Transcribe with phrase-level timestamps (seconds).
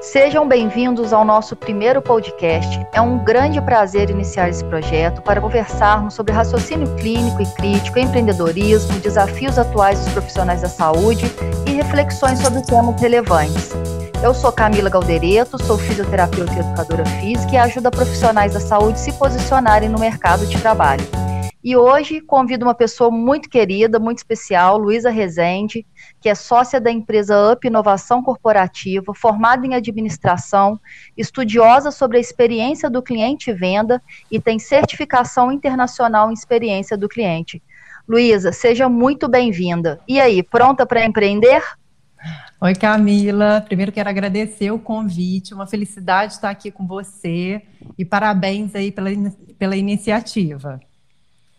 [0.00, 2.86] Sejam bem-vindos ao nosso primeiro podcast.
[2.94, 8.98] É um grande prazer iniciar esse projeto para conversarmos sobre raciocínio clínico e crítico, empreendedorismo,
[9.00, 11.26] desafios atuais dos profissionais da saúde
[11.66, 13.72] e reflexões sobre temas relevantes.
[14.24, 19.12] Eu sou Camila Galdereto, sou fisioterapeuta e educadora física e ajudo profissionais da saúde se
[19.12, 21.04] posicionarem no mercado de trabalho.
[21.62, 25.86] E hoje convido uma pessoa muito querida, muito especial, Luísa Rezende,
[26.18, 30.80] que é sócia da empresa Up Inovação Corporativa, formada em administração,
[31.16, 37.08] estudiosa sobre a experiência do cliente e venda e tem certificação internacional em experiência do
[37.08, 37.62] cliente.
[38.08, 40.00] Luísa, seja muito bem-vinda.
[40.08, 41.62] E aí, pronta para empreender?
[42.58, 43.60] Oi, Camila.
[43.60, 47.62] Primeiro quero agradecer o convite, uma felicidade estar aqui com você
[47.98, 49.10] e parabéns aí pela,
[49.58, 50.80] pela iniciativa.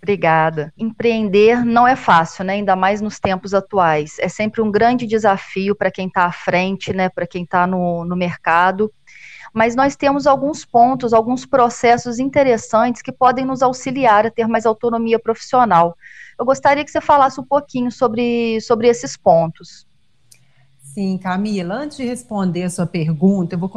[0.01, 0.73] Obrigada.
[0.75, 2.53] Empreender não é fácil, né?
[2.53, 4.17] Ainda mais nos tempos atuais.
[4.19, 7.07] É sempre um grande desafio para quem está à frente, né?
[7.07, 8.91] Para quem está no, no mercado.
[9.53, 14.65] Mas nós temos alguns pontos, alguns processos interessantes que podem nos auxiliar a ter mais
[14.65, 15.95] autonomia profissional.
[16.39, 19.85] Eu gostaria que você falasse um pouquinho sobre, sobre esses pontos.
[20.93, 23.71] Sim, Camila, antes de responder a sua pergunta, eu vou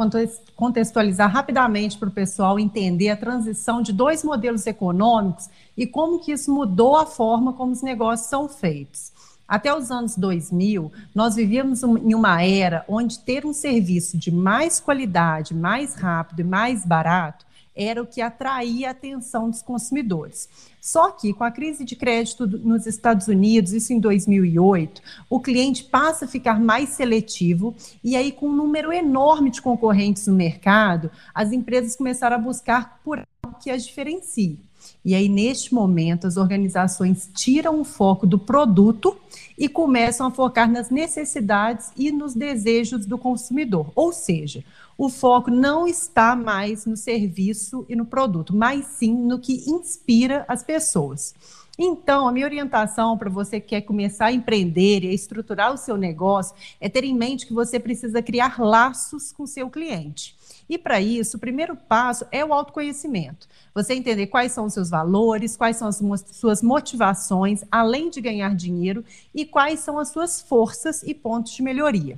[0.53, 6.33] contextualizar rapidamente para o pessoal entender a transição de dois modelos econômicos e como que
[6.33, 9.13] isso mudou a forma como os negócios são feitos.
[9.47, 14.81] Até os anos 2000, nós vivíamos em uma era onde ter um serviço de mais
[14.81, 17.45] qualidade, mais rápido e mais barato
[17.75, 20.49] era o que atraía a atenção dos consumidores.
[20.79, 25.83] Só que com a crise de crédito nos Estados Unidos, isso em 2008, o cliente
[25.83, 31.09] passa a ficar mais seletivo e aí com um número enorme de concorrentes no mercado,
[31.33, 33.25] as empresas começaram a buscar por
[33.59, 34.59] que as diferencie.
[35.03, 39.17] E aí, neste momento, as organizações tiram o foco do produto
[39.57, 43.91] e começam a focar nas necessidades e nos desejos do consumidor.
[43.95, 44.63] Ou seja,
[44.97, 50.45] o foco não está mais no serviço e no produto, mas sim no que inspira
[50.47, 51.33] as pessoas.
[51.77, 55.77] Então, a minha orientação para você que quer começar a empreender e a estruturar o
[55.77, 60.35] seu negócio é ter em mente que você precisa criar laços com seu cliente.
[60.69, 63.47] E para isso, o primeiro passo é o autoconhecimento.
[63.73, 68.55] Você entender quais são os seus valores, quais são as suas motivações, além de ganhar
[68.55, 69.03] dinheiro,
[69.33, 72.17] e quais são as suas forças e pontos de melhoria.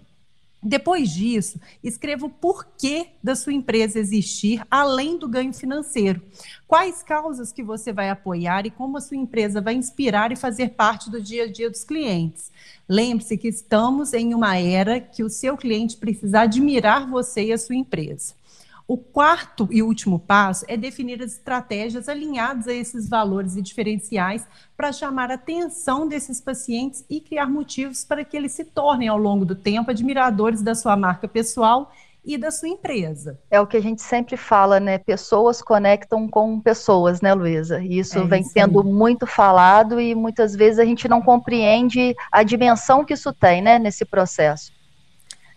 [0.61, 6.21] Depois disso, escreva o porquê da sua empresa existir, além do ganho financeiro.
[6.67, 10.69] Quais causas que você vai apoiar e como a sua empresa vai inspirar e fazer
[10.71, 12.51] parte do dia a dia dos clientes.
[12.89, 17.57] Lembre-se que estamos em uma era que o seu cliente precisa admirar você e a
[17.57, 18.36] sua empresa.
[18.87, 24.47] O quarto e último passo é definir as estratégias alinhadas a esses valores e diferenciais
[24.77, 29.17] para chamar a atenção desses pacientes e criar motivos para que eles se tornem, ao
[29.17, 31.91] longo do tempo, admiradores da sua marca pessoal
[32.23, 33.37] e da sua empresa.
[33.51, 34.97] É o que a gente sempre fala, né?
[34.97, 37.81] Pessoas conectam com pessoas, né, Luísa?
[37.83, 38.87] Isso é vem isso sendo aí.
[38.87, 43.77] muito falado e muitas vezes a gente não compreende a dimensão que isso tem, né,
[43.77, 44.76] nesse processo.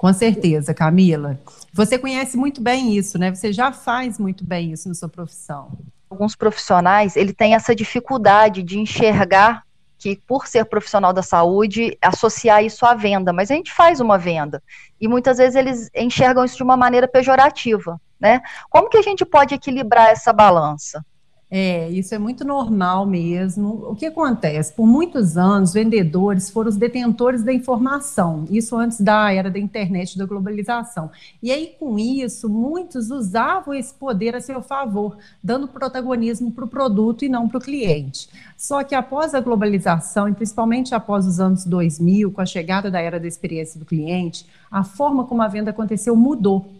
[0.00, 1.38] Com certeza, Camila.
[1.74, 3.34] Você conhece muito bem isso, né?
[3.34, 5.72] Você já faz muito bem isso na sua profissão.
[6.08, 9.62] Alguns profissionais, ele tem essa dificuldade de enxergar
[9.98, 14.16] que por ser profissional da saúde, associar isso à venda, mas a gente faz uma
[14.16, 14.62] venda.
[14.98, 18.40] E muitas vezes eles enxergam isso de uma maneira pejorativa, né?
[18.70, 21.04] Como que a gente pode equilibrar essa balança?
[21.50, 23.86] É, isso é muito normal mesmo.
[23.90, 24.72] O que acontece?
[24.72, 30.16] Por muitos anos, vendedores foram os detentores da informação, isso antes da era da internet,
[30.16, 31.10] da globalização.
[31.42, 36.68] E aí, com isso, muitos usavam esse poder a seu favor, dando protagonismo para o
[36.68, 38.28] produto e não para o cliente.
[38.56, 43.00] Só que após a globalização, e principalmente após os anos 2000, com a chegada da
[43.00, 46.70] era da experiência do cliente, a forma como a venda aconteceu mudou.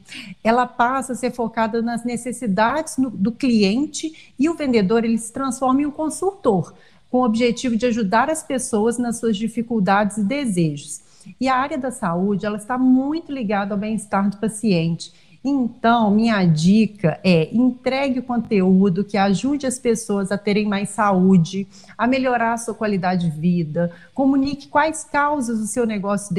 [0.45, 5.83] Ela passa a ser focada nas necessidades do cliente e o vendedor ele se transforma
[5.83, 6.75] em um consultor,
[7.11, 11.01] com o objetivo de ajudar as pessoas nas suas dificuldades e desejos.
[11.41, 16.45] E a área da saúde ela está muito ligada ao bem-estar do paciente então, minha
[16.45, 21.67] dica é entregue o conteúdo que ajude as pessoas a terem mais saúde,
[21.97, 26.35] a melhorar a sua qualidade de vida, comunique quais causas o seu negócio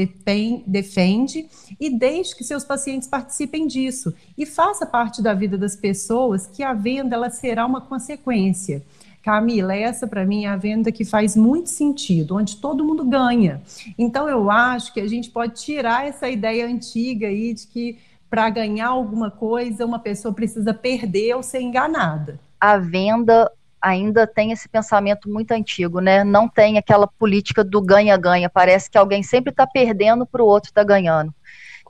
[0.68, 1.48] defende
[1.80, 4.14] e deixe que seus pacientes participem disso.
[4.38, 8.84] E faça parte da vida das pessoas que a venda ela será uma consequência.
[9.24, 13.62] Camila, essa para mim é a venda que faz muito sentido, onde todo mundo ganha.
[13.98, 17.98] Então eu acho que a gente pode tirar essa ideia antiga aí de que
[18.32, 22.40] para ganhar alguma coisa, uma pessoa precisa perder ou ser enganada.
[22.58, 23.52] A venda
[23.82, 26.24] ainda tem esse pensamento muito antigo, né?
[26.24, 28.50] Não tem aquela política do ganha-ganha.
[28.50, 31.34] Parece que alguém sempre está perdendo para o outro estar tá ganhando.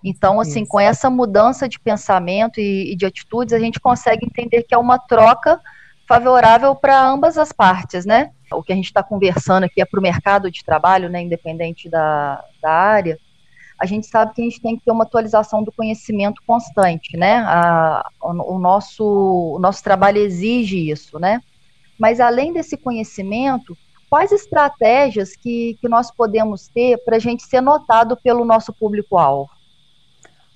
[0.03, 4.63] Então, assim, com essa mudança de pensamento e, e de atitudes, a gente consegue entender
[4.63, 5.59] que é uma troca
[6.07, 8.31] favorável para ambas as partes, né?
[8.51, 11.87] O que a gente está conversando aqui é para o mercado de trabalho, né, independente
[11.87, 13.17] da, da área,
[13.81, 17.37] a gente sabe que a gente tem que ter uma atualização do conhecimento constante, né?
[17.39, 21.41] A, o, o, nosso, o nosso trabalho exige isso, né?
[21.97, 23.75] Mas além desse conhecimento,
[24.07, 29.49] quais estratégias que, que nós podemos ter para a gente ser notado pelo nosso público-alvo?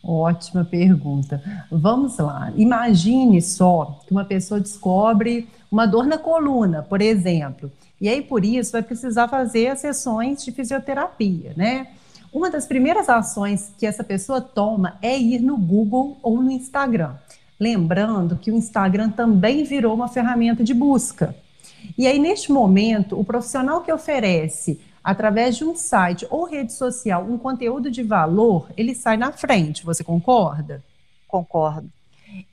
[0.03, 1.41] Ótima pergunta.
[1.71, 2.53] Vamos lá.
[2.55, 8.45] Imagine só que uma pessoa descobre uma dor na coluna, por exemplo, e aí por
[8.45, 11.87] isso vai precisar fazer as sessões de fisioterapia, né?
[12.35, 17.15] Uma das primeiras ações que essa pessoa toma é ir no Google ou no Instagram.
[17.57, 21.33] Lembrando que o Instagram também virou uma ferramenta de busca.
[21.97, 27.23] E aí, neste momento, o profissional que oferece através de um site ou rede social
[27.23, 29.85] um conteúdo de valor, ele sai na frente.
[29.85, 30.83] Você concorda?
[31.29, 31.89] Concordo.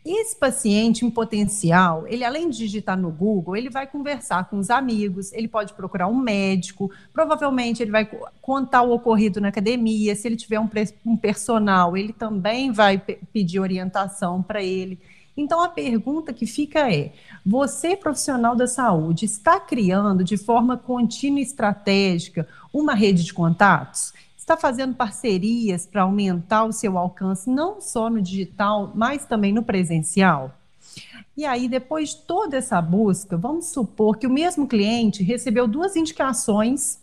[0.05, 4.71] Esse paciente em potencial, ele além de digitar no Google, ele vai conversar com os
[4.71, 8.09] amigos, ele pode procurar um médico, provavelmente ele vai
[8.41, 10.69] contar o ocorrido na academia, se ele tiver um,
[11.07, 12.99] um personal, ele também vai
[13.33, 14.99] pedir orientação para ele.
[15.37, 17.13] Então a pergunta que fica é:
[17.45, 24.13] você, profissional da saúde, está criando de forma contínua e estratégica uma rede de contatos?
[24.53, 29.63] Está fazendo parcerias para aumentar o seu alcance, não só no digital, mas também no
[29.63, 30.55] presencial?
[31.35, 35.97] E aí, depois de toda essa busca, vamos supor que o mesmo cliente recebeu duas
[35.97, 36.99] indicações,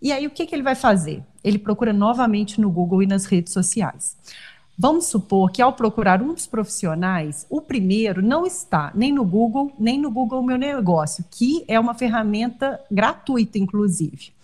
[0.00, 1.22] e aí o que, que ele vai fazer?
[1.44, 4.16] Ele procura novamente no Google e nas redes sociais.
[4.78, 9.70] Vamos supor que ao procurar um dos profissionais, o primeiro não está nem no Google,
[9.78, 14.34] nem no Google Meu Negócio, que é uma ferramenta gratuita, inclusive.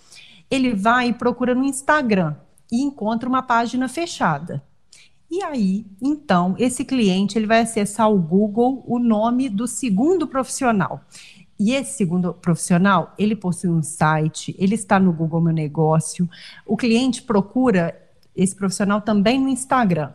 [0.52, 2.36] Ele vai e procura no Instagram
[2.70, 4.62] e encontra uma página fechada.
[5.30, 11.00] E aí, então, esse cliente ele vai acessar o Google o nome do segundo profissional.
[11.58, 16.28] E esse segundo profissional, ele possui um site, ele está no Google Meu Negócio.
[16.66, 17.98] O cliente procura
[18.36, 20.12] esse profissional também no Instagram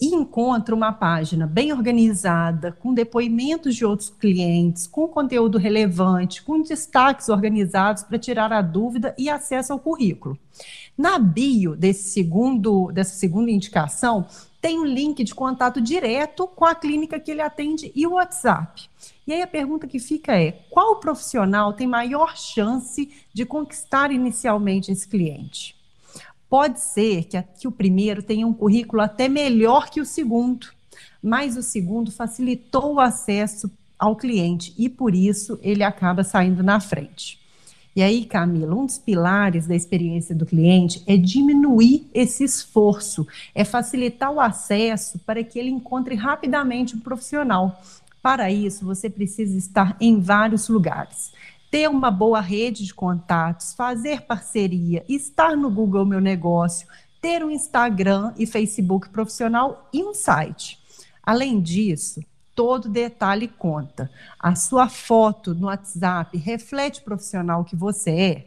[0.00, 6.62] e encontra uma página bem organizada, com depoimentos de outros clientes, com conteúdo relevante, com
[6.62, 10.38] destaques organizados para tirar a dúvida e acesso ao currículo.
[10.96, 14.26] Na bio desse segundo, dessa segunda indicação,
[14.60, 18.88] tem um link de contato direto com a clínica que ele atende e o WhatsApp.
[19.26, 24.90] E aí a pergunta que fica é: qual profissional tem maior chance de conquistar inicialmente
[24.90, 25.77] esse cliente?
[26.48, 30.68] Pode ser que, que o primeiro tenha um currículo até melhor que o segundo,
[31.22, 36.80] mas o segundo facilitou o acesso ao cliente e por isso ele acaba saindo na
[36.80, 37.38] frente.
[37.94, 43.64] E aí, Camila, um dos pilares da experiência do cliente é diminuir esse esforço, é
[43.64, 47.82] facilitar o acesso para que ele encontre rapidamente um profissional.
[48.22, 51.32] Para isso, você precisa estar em vários lugares
[51.70, 56.86] ter uma boa rede de contatos, fazer parceria, estar no Google Meu Negócio,
[57.20, 60.78] ter um Instagram e Facebook profissional e um site.
[61.22, 62.22] Além disso,
[62.54, 64.10] todo detalhe conta.
[64.38, 68.46] A sua foto no WhatsApp reflete o profissional que você é.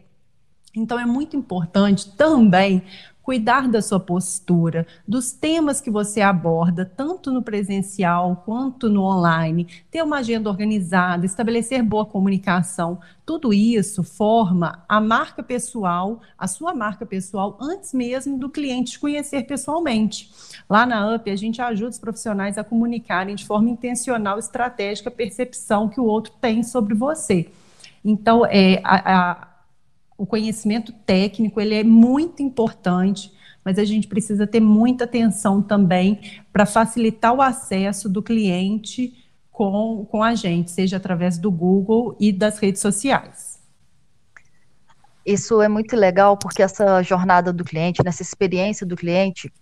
[0.74, 2.82] Então é muito importante também
[3.22, 9.66] cuidar da sua postura, dos temas que você aborda, tanto no presencial quanto no online,
[9.90, 16.74] ter uma agenda organizada, estabelecer boa comunicação, tudo isso forma a marca pessoal, a sua
[16.74, 20.30] marca pessoal, antes mesmo do cliente te conhecer pessoalmente.
[20.68, 25.12] Lá na UP, a gente ajuda os profissionais a comunicarem de forma intencional, estratégica, a
[25.12, 27.48] percepção que o outro tem sobre você.
[28.04, 29.51] Então, é, a, a
[30.22, 33.32] o conhecimento técnico ele é muito importante,
[33.64, 36.20] mas a gente precisa ter muita atenção também
[36.52, 39.14] para facilitar o acesso do cliente
[39.50, 43.60] com, com a gente, seja através do Google e das redes sociais.
[45.26, 49.52] Isso é muito legal porque essa jornada do cliente, nessa experiência do cliente,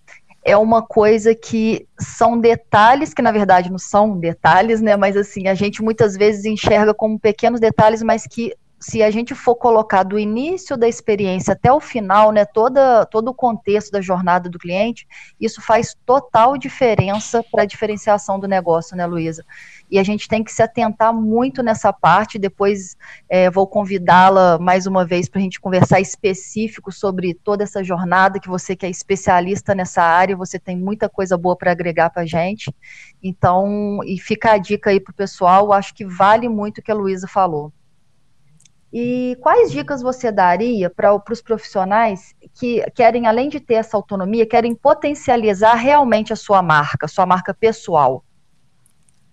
[0.44, 4.94] é uma coisa que são detalhes que na verdade não são detalhes, né?
[4.94, 9.34] Mas assim, a gente muitas vezes enxerga como pequenos detalhes, mas que se a gente
[9.34, 14.00] for colocar do início da experiência até o final, né, toda, todo o contexto da
[14.00, 15.06] jornada do cliente,
[15.38, 19.44] isso faz total diferença para a diferenciação do negócio, né, Luísa?
[19.90, 22.38] E a gente tem que se atentar muito nessa parte.
[22.38, 22.96] Depois
[23.28, 28.40] é, vou convidá-la mais uma vez para a gente conversar específico sobre toda essa jornada,
[28.40, 32.22] que você que é especialista nessa área, você tem muita coisa boa para agregar para
[32.22, 32.74] a gente.
[33.22, 36.90] Então, e fica a dica aí para o pessoal, acho que vale muito o que
[36.90, 37.70] a Luísa falou.
[38.92, 44.44] E quais dicas você daria para os profissionais que querem, além de ter essa autonomia,
[44.44, 48.24] querem potencializar realmente a sua marca, sua marca pessoal?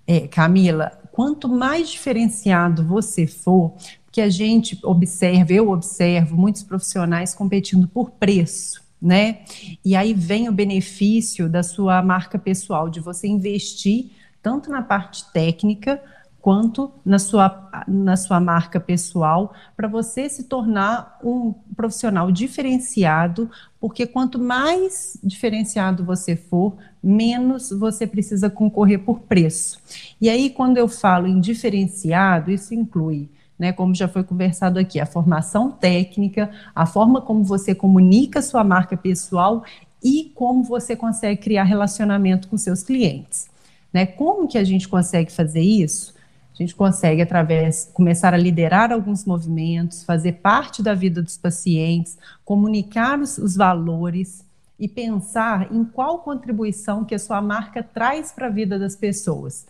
[0.06, 3.74] É, Camila, quanto mais diferenciado você for,
[4.12, 9.40] que a gente observa, eu observo muitos profissionais competindo por preço, né?
[9.84, 14.12] E aí vem o benefício da sua marca pessoal, de você investir
[14.42, 16.02] tanto na parte técnica
[16.48, 23.52] quanto na sua, na sua marca pessoal, para você se tornar um profissional diferenciado,
[23.82, 29.78] porque quanto mais diferenciado você for, menos você precisa concorrer por preço.
[30.22, 35.02] E aí, quando eu falo em diferenciado, isso inclui né, como já foi conversado aqui,
[35.02, 39.66] a formação técnica, a forma como você comunica sua marca pessoal
[40.02, 43.50] e como você consegue criar relacionamento com seus clientes.
[43.92, 44.06] Né?
[44.06, 46.16] Como que a gente consegue fazer isso?
[46.58, 52.18] A gente consegue, através, começar a liderar alguns movimentos, fazer parte da vida dos pacientes,
[52.44, 54.44] comunicar os, os valores
[54.80, 59.68] e pensar em qual contribuição que a sua marca traz para a vida das pessoas.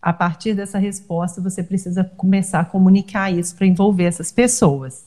[0.00, 5.06] A partir dessa resposta, você precisa começar a comunicar isso para envolver essas pessoas.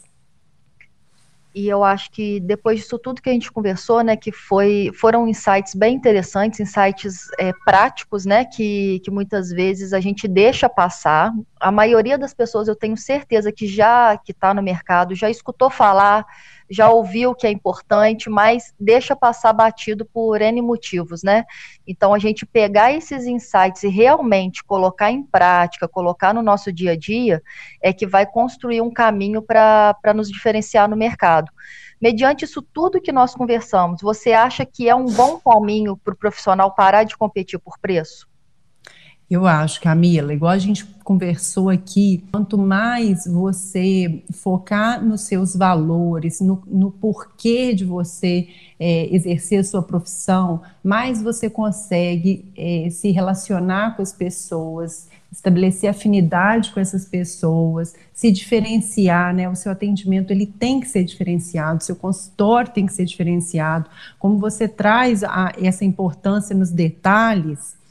[1.53, 5.27] E eu acho que depois disso tudo que a gente conversou, né, que foi, foram
[5.27, 11.31] insights bem interessantes, insights é, práticos, né, que, que muitas vezes a gente deixa passar.
[11.63, 15.69] A maioria das pessoas, eu tenho certeza que já que está no mercado, já escutou
[15.69, 16.25] falar
[16.69, 21.45] já ouviu que é importante, mas deixa passar batido por N motivos, né?
[21.87, 26.91] Então, a gente pegar esses insights e realmente colocar em prática, colocar no nosso dia
[26.91, 27.41] a dia,
[27.81, 31.51] é que vai construir um caminho para nos diferenciar no mercado.
[32.01, 36.17] Mediante isso tudo que nós conversamos, você acha que é um bom caminho para o
[36.17, 38.32] profissional parar de competir por preço?
[39.33, 46.39] Eu acho, Camila, igual a gente conversou aqui, quanto mais você focar nos seus valores,
[46.39, 48.47] no, no porquê de você
[48.79, 55.89] é, exercer a sua profissão, mais você consegue é, se relacionar com as pessoas, estabelecer
[55.89, 59.49] afinidade com essas pessoas, se diferenciar, né?
[59.49, 63.89] O seu atendimento ele tem que ser diferenciado, o seu consultório tem que ser diferenciado.
[64.19, 67.81] Como você traz a, essa importância nos detalhes,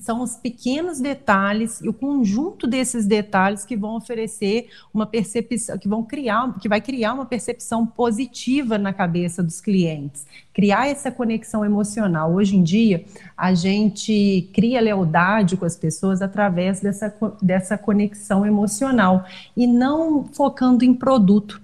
[0.00, 5.88] são os pequenos detalhes e o conjunto desses detalhes que vão oferecer uma percepção, que
[5.88, 11.64] vão criar, que vai criar uma percepção positiva na cabeça dos clientes, criar essa conexão
[11.64, 12.32] emocional.
[12.32, 13.04] Hoje em dia,
[13.36, 19.24] a gente cria lealdade com as pessoas através dessa, dessa conexão emocional
[19.56, 21.60] e não focando em produto.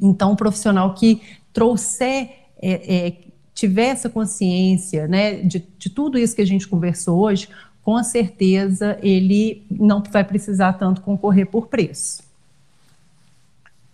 [0.00, 2.30] Então, o profissional que trouxer
[2.62, 3.16] é, é,
[3.62, 7.48] tiver essa consciência né, de, de tudo isso que a gente conversou hoje,
[7.84, 12.24] com certeza ele não vai precisar tanto concorrer por preço.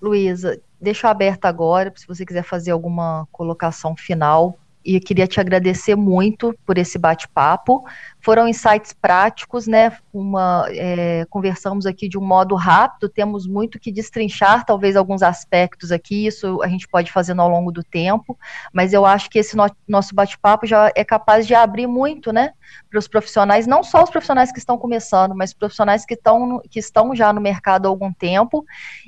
[0.00, 4.58] Luísa, deixo aberto agora, se você quiser fazer alguma colocação final.
[4.82, 7.84] E eu queria te agradecer muito por esse bate-papo
[8.28, 9.96] foram insights práticos, né?
[10.12, 15.90] Uma, é, conversamos aqui de um modo rápido, temos muito que destrinchar, talvez alguns aspectos
[15.90, 18.38] aqui, isso a gente pode fazer ao longo do tempo,
[18.70, 22.52] mas eu acho que esse no, nosso bate-papo já é capaz de abrir muito, né?
[22.90, 26.78] Para os profissionais, não só os profissionais que estão começando, mas profissionais que estão, que
[26.78, 28.62] estão já no mercado há algum tempo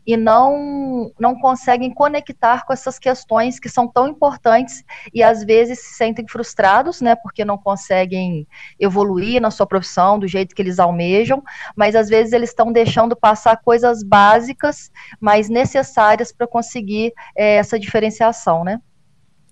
[0.07, 5.79] e não, não conseguem conectar com essas questões que são tão importantes e às vezes
[5.81, 7.15] se sentem frustrados, né?
[7.15, 8.49] Porque não conseguem
[8.79, 11.43] evoluir evoluir na sua profissão do jeito que eles almejam,
[11.75, 14.91] mas às vezes eles estão deixando passar coisas básicas,
[15.21, 18.81] mas necessárias para conseguir é, essa diferenciação, né?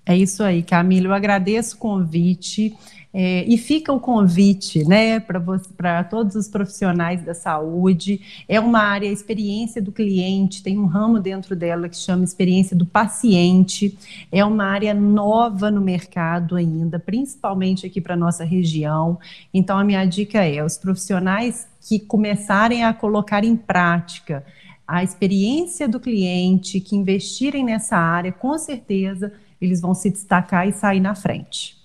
[0.06, 1.08] É isso aí, Camila.
[1.08, 2.74] Eu agradeço o convite.
[3.12, 8.20] É, e fica o convite, né, para todos os profissionais da saúde.
[8.46, 12.76] É uma área, a experiência do cliente, tem um ramo dentro dela que chama experiência
[12.76, 13.96] do paciente.
[14.30, 19.18] É uma área nova no mercado ainda, principalmente aqui para nossa região.
[19.54, 24.44] Então, a minha dica é: os profissionais que começarem a colocar em prática
[24.86, 30.72] a experiência do cliente, que investirem nessa área, com certeza eles vão se destacar e
[30.72, 31.77] sair na frente.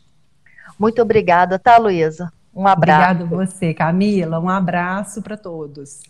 [0.80, 2.32] Muito obrigada, tá, Luísa?
[2.54, 3.12] Um abraço.
[3.12, 4.40] Obrigado você, Camila.
[4.40, 6.02] Um abraço para todos.